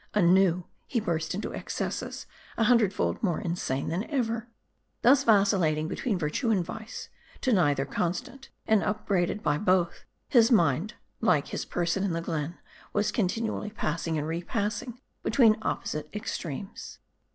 Anew, 0.15 0.65
he 0.87 0.99
burst 0.99 1.35
into 1.35 1.53
excesses, 1.53 2.25
a 2.57 2.63
hundred 2.63 2.91
fold 2.91 3.21
more 3.21 3.39
insane 3.39 3.89
than 3.89 4.05
ever. 4.09 4.47
Thus 5.03 5.23
vacillating 5.23 5.87
between 5.87 6.17
virtue 6.17 6.49
and 6.49 6.65
vice; 6.65 7.09
to 7.41 7.53
neither 7.53 7.85
constant, 7.85 8.49
and 8.65 8.81
upbraided 8.81 9.43
by 9.43 9.59
both; 9.59 10.05
his 10.27 10.49
mind, 10.51 10.95
like 11.19 11.49
his 11.49 11.65
person 11.65 12.03
in 12.03 12.13
the 12.13 12.21
glen, 12.21 12.57
was 12.93 13.11
continually 13.11 13.69
passing 13.69 14.17
and 14.17 14.25
repassing 14.27 14.99
between 15.21 15.57
opposite 15.61 16.09
extremes. 16.15 16.97